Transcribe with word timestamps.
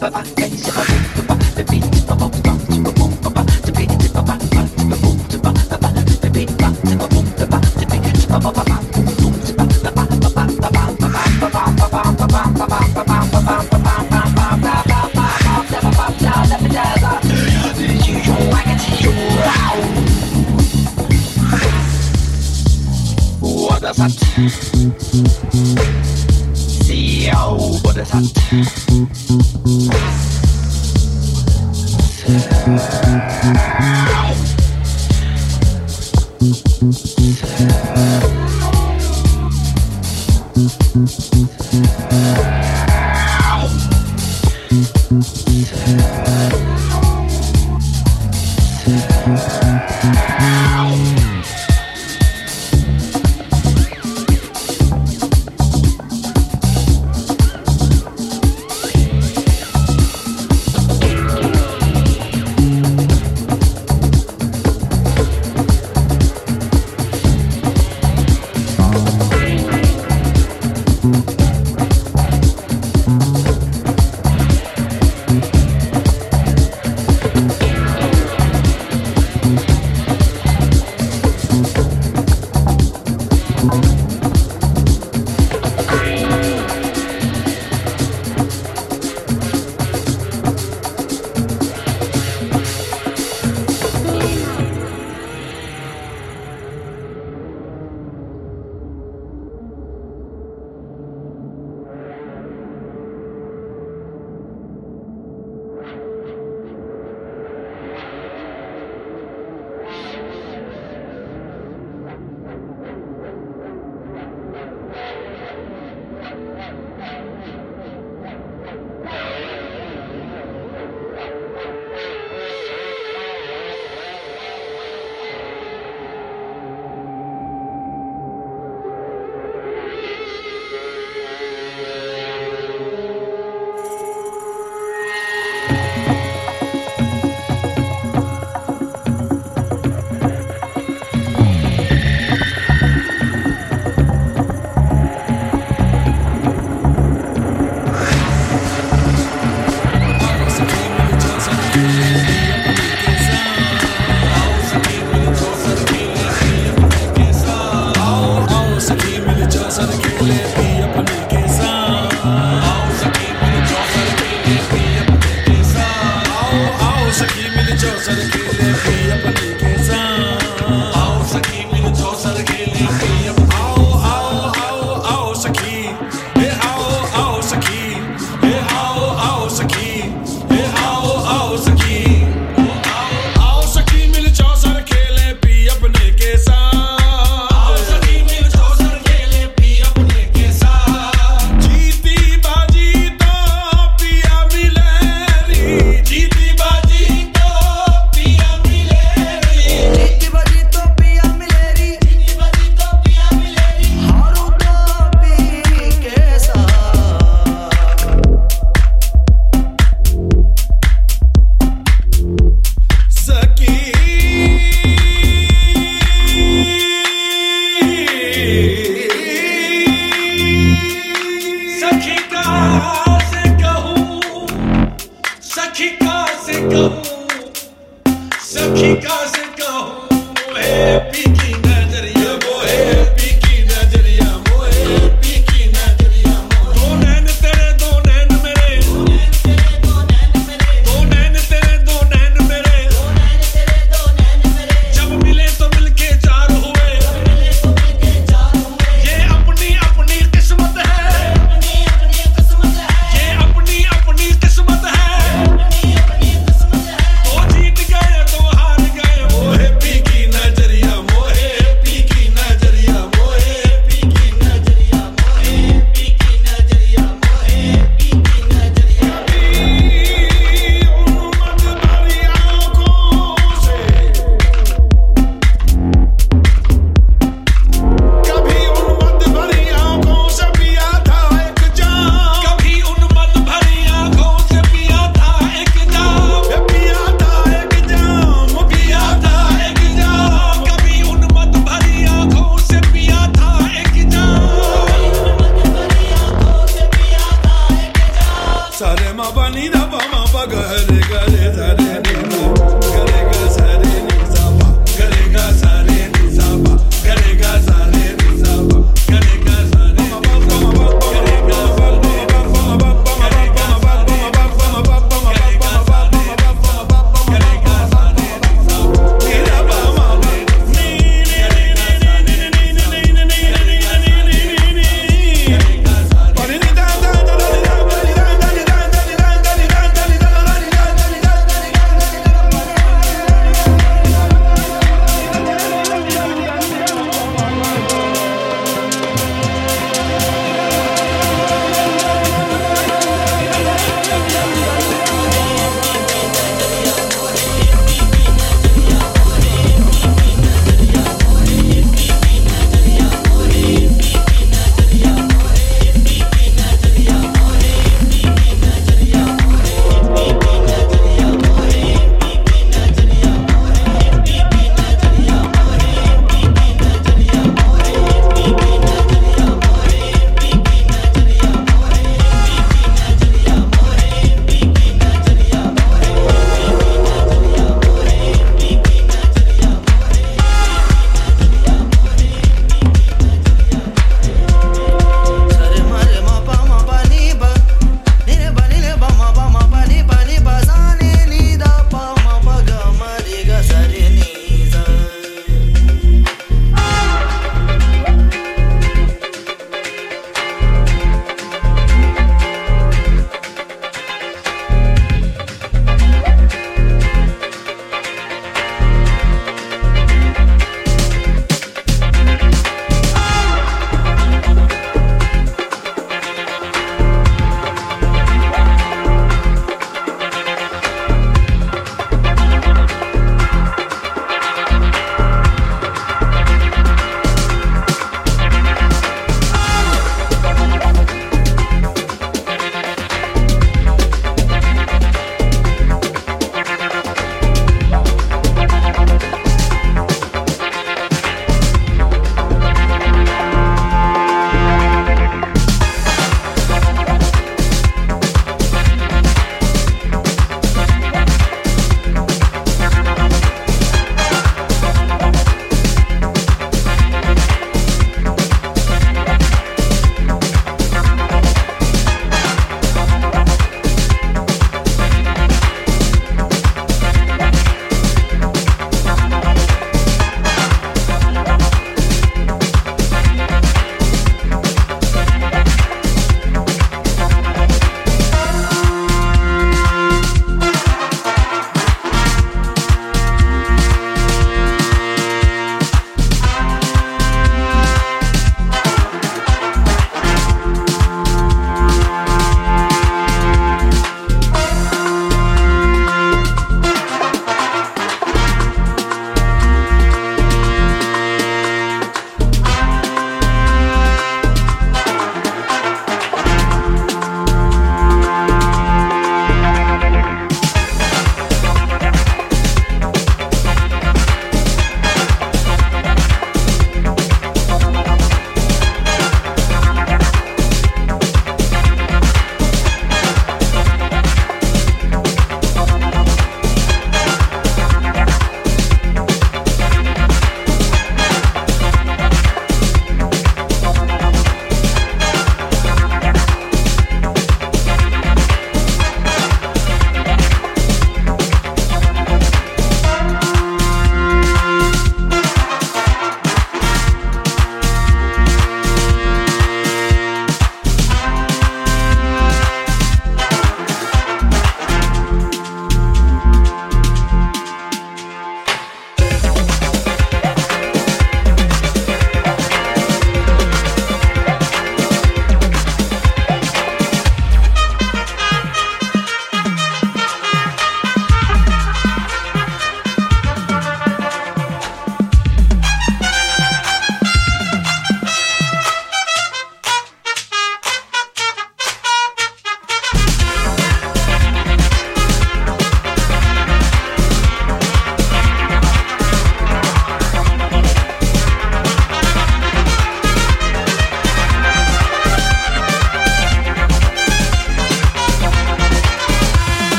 Bye-bye. 0.00 0.35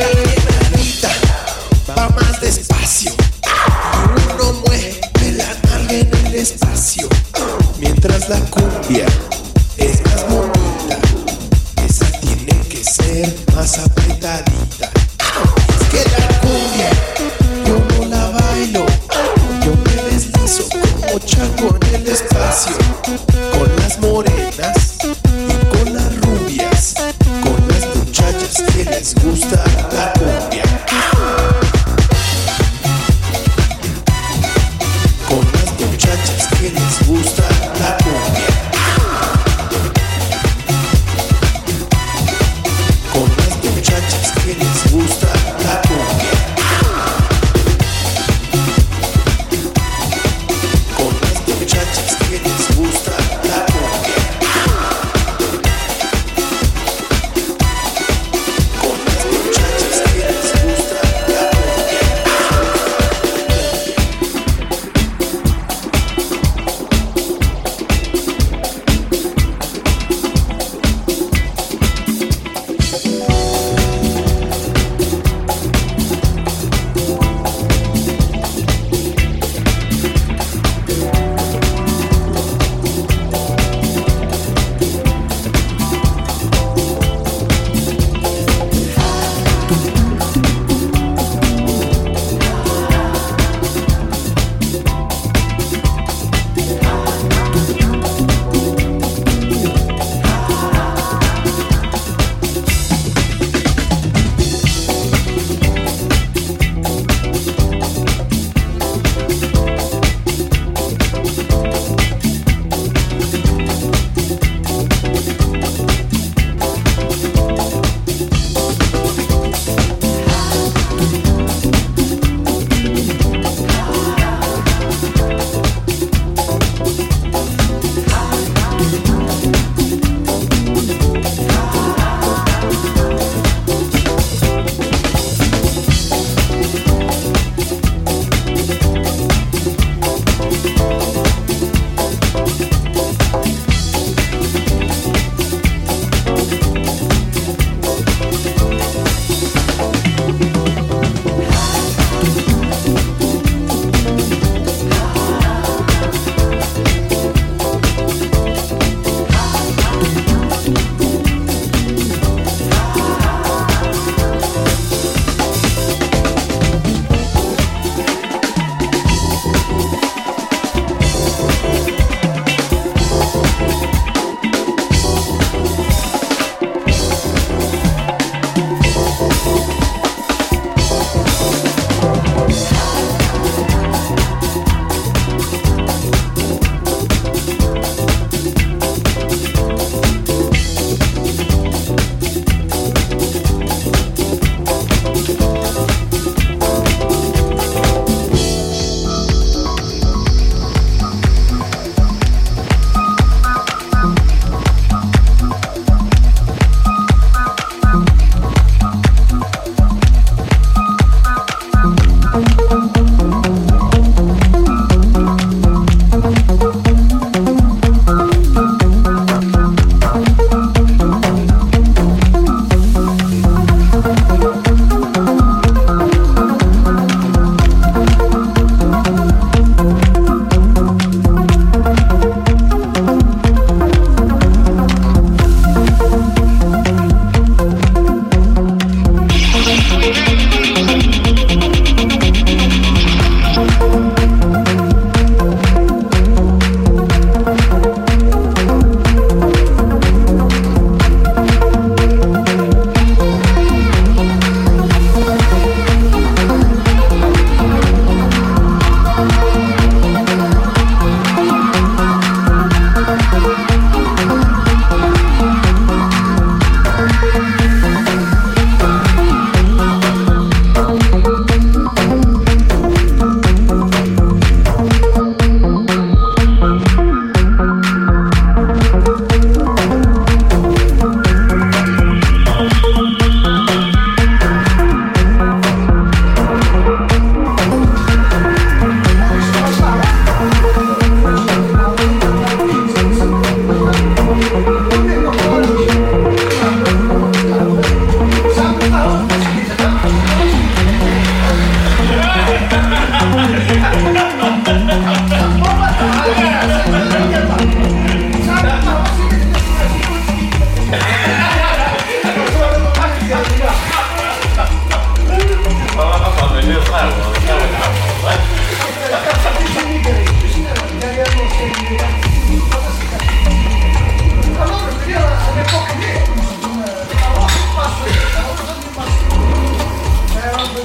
Margarita, 0.00 1.10
va 1.96 2.08
más 2.08 2.40
despacio. 2.40 3.12
Uno 4.34 4.62
mueve 4.64 4.98
la 5.36 5.54
nalga 5.68 5.92
en 5.92 6.26
el 6.26 6.34
espacio. 6.36 7.06
Mientras 7.78 8.28
la 8.30 8.38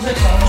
você 0.05 0.13
fala. 0.13 0.44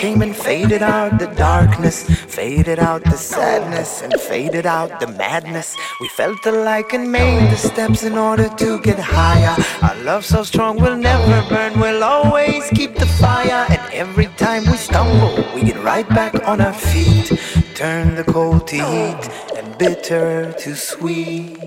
Came 0.00 0.22
and 0.22 0.34
faded 0.34 0.82
out 0.82 1.18
the 1.18 1.26
darkness, 1.26 2.04
faded 2.04 2.78
out 2.78 3.04
the 3.04 3.18
sadness, 3.18 4.00
and 4.00 4.18
faded 4.18 4.64
out 4.64 4.98
the 4.98 5.06
madness. 5.06 5.76
We 6.00 6.08
felt 6.08 6.46
alike 6.46 6.94
and 6.94 7.12
made 7.12 7.50
the 7.50 7.56
steps 7.56 8.02
in 8.02 8.16
order 8.16 8.48
to 8.48 8.80
get 8.80 8.98
higher. 8.98 9.54
Our 9.82 9.96
love 10.02 10.24
so 10.24 10.42
strong 10.42 10.80
we'll 10.80 10.96
never 10.96 11.46
burn, 11.50 11.78
we'll 11.78 12.02
always 12.02 12.66
keep 12.70 12.94
the 12.94 13.04
fire. 13.20 13.66
And 13.68 13.92
every 13.92 14.28
time 14.38 14.62
we 14.70 14.78
stumble, 14.78 15.44
we 15.54 15.64
get 15.64 15.76
right 15.84 16.08
back 16.08 16.32
on 16.48 16.62
our 16.62 16.72
feet. 16.72 17.38
Turn 17.74 18.14
the 18.14 18.24
cold 18.24 18.68
to 18.68 18.76
heat 18.76 19.22
and 19.58 19.76
bitter 19.76 20.54
to 20.60 20.76
sweet. 20.76 21.58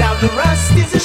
Now 0.00 0.12
the 0.22 0.30
rust 0.36 0.72
is 0.76 0.94
a 0.94 1.00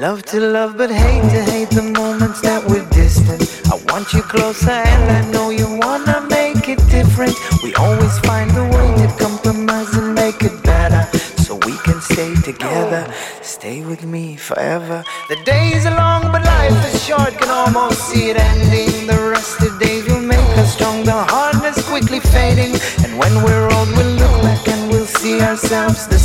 love 0.00 0.22
to 0.24 0.40
love, 0.40 0.78
but 0.78 0.90
hate 0.90 1.20
to 1.30 1.42
hate 1.52 1.68
the 1.68 1.82
moments 1.82 2.40
that 2.40 2.64
we're 2.64 2.88
distant. 2.88 3.42
I 3.70 3.76
want 3.92 4.14
you 4.14 4.22
closer, 4.22 4.70
and 4.70 5.04
I 5.12 5.20
know 5.30 5.50
you 5.50 5.68
wanna 5.84 6.26
make 6.30 6.70
it 6.70 6.80
different. 6.88 7.34
We 7.62 7.74
always 7.74 8.18
find 8.20 8.50
a 8.56 8.64
way 8.76 8.88
to 9.02 9.08
compromise 9.22 9.92
and 10.00 10.14
make 10.14 10.42
it 10.42 10.56
better, 10.62 11.02
so 11.44 11.56
we 11.66 11.76
can 11.84 12.00
stay 12.00 12.32
together. 12.50 13.02
Stay 13.42 13.82
with 13.82 14.02
me 14.02 14.36
forever. 14.36 15.04
The 15.28 15.36
days 15.44 15.84
are 15.84 15.96
long, 16.04 16.22
but 16.32 16.42
life 16.46 16.80
is 16.88 17.04
short. 17.04 17.32
Can 17.38 17.50
almost 17.50 18.00
see 18.08 18.30
it 18.30 18.38
ending. 18.40 19.06
The 19.06 19.20
rest 19.34 19.60
of 19.60 19.78
the 19.78 19.84
days 19.84 20.04
will 20.08 20.26
make 20.34 20.50
us 20.62 20.72
strong. 20.72 21.04
The 21.04 21.20
hardness 21.34 21.76
quickly 21.92 22.20
fading, 22.20 22.72
and 23.04 23.18
when 23.20 23.34
we're 23.44 23.68
old, 23.76 23.90
we'll 23.96 24.14
look 24.22 24.36
back 24.48 24.66
and 24.66 24.80
we'll 24.90 25.12
see 25.20 25.42
ourselves 25.42 26.06
the 26.06 26.19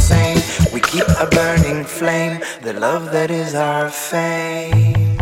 keep 0.95 1.07
a 1.19 1.25
burning 1.25 1.83
flame, 1.83 2.39
the 2.61 2.71
love 2.71 3.11
that 3.11 3.29
is 3.29 3.53
our 3.53 3.89
fame. 3.89 5.17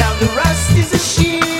Now 0.00 0.12
the 0.20 0.30
rust 0.36 0.76
is 0.76 0.92
a 0.92 0.98
shield. 0.98 1.59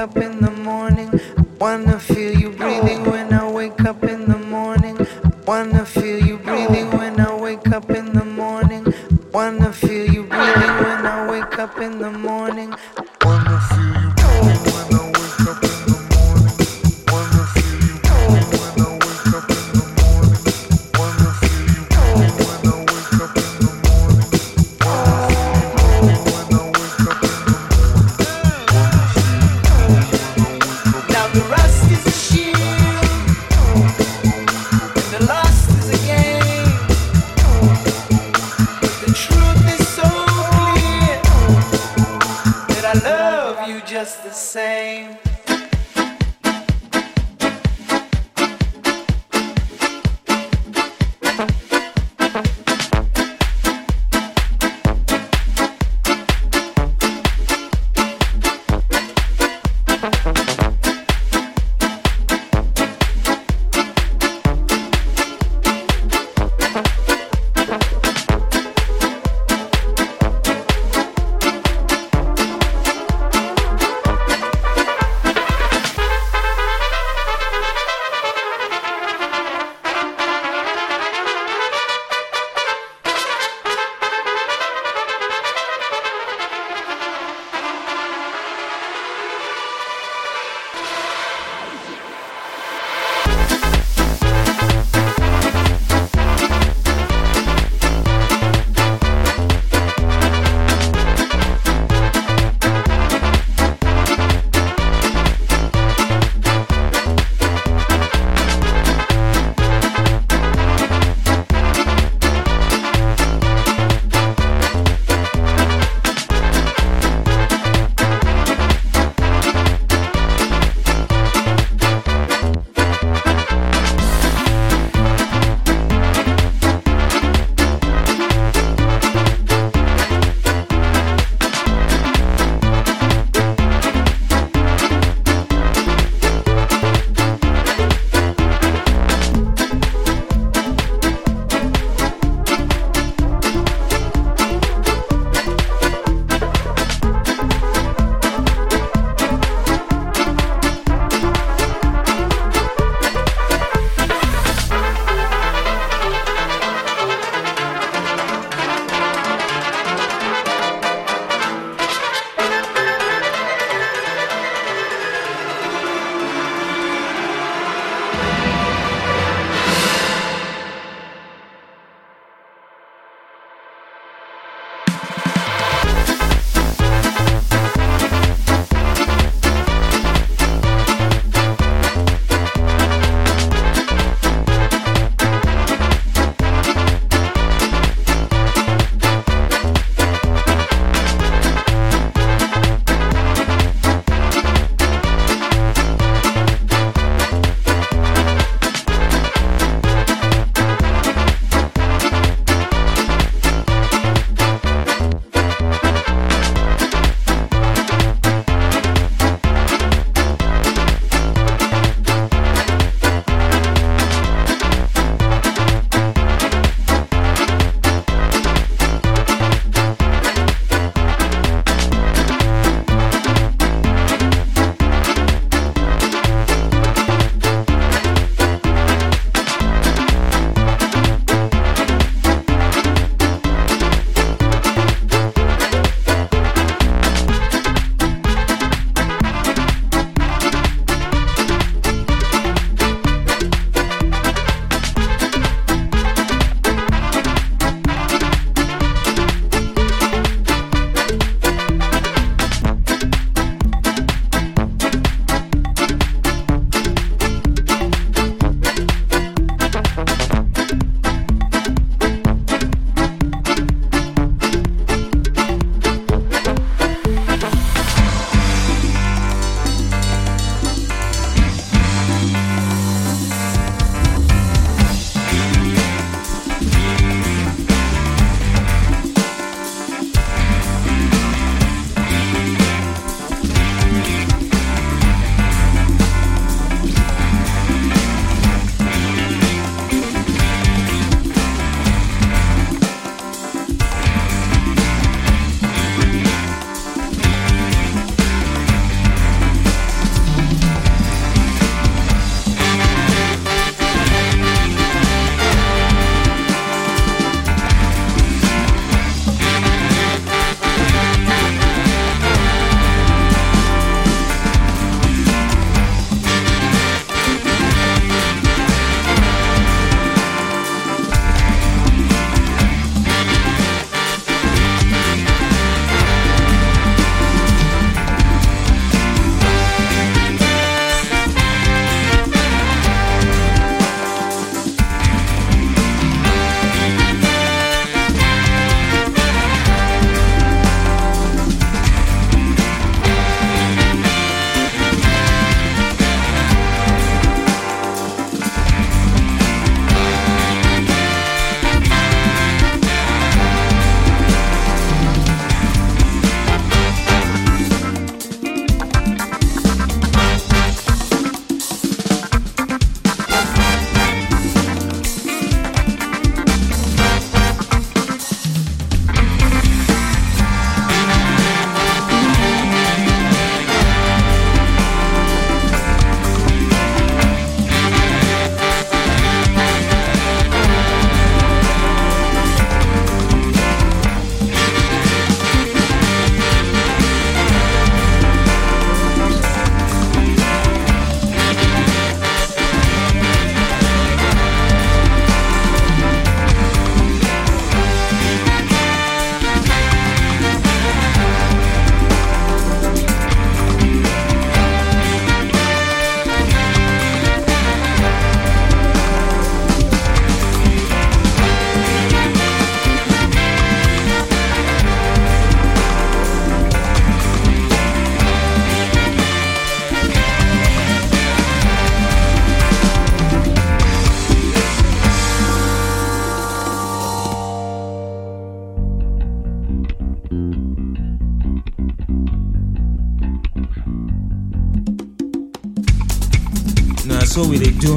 up 0.00 0.16
in 0.16 0.40
the 0.40 0.50
morning, 0.50 1.10
I 1.36 1.42
wanna 1.60 2.00
feel. 2.00 2.29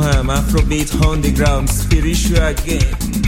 هم 0.03 0.29
Afrobeat 0.29 0.91
underground 1.01 1.69
spiritual 1.69 2.53
game 2.65 3.23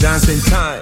dancing 0.00 0.40
time. 0.50 0.77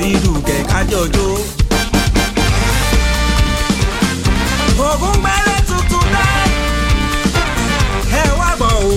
Sabiru 0.00 0.34
kẹ̀kẹ́ 0.46 0.82
jọjọ. 0.90 1.26
Ògùn 4.88 5.14
gbẹ́rẹ́ 5.22 5.58
tuntun 5.68 6.04
dá, 6.14 6.24
ẹ 8.20 8.22
wá 8.38 8.50
bọ̀ 8.60 8.72
o. 8.88 8.92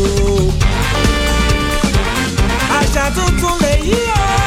Àṣà 2.77 3.03
tuntun 3.15 3.55
lè 3.63 3.73
yí 3.89 3.99
o. 4.21 4.42